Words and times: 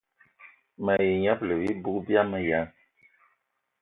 Mayi 0.85 1.11
ṅyëbëla 1.21 1.53
bibug 1.61 1.97
biama 2.05 2.37
ya 2.49 2.61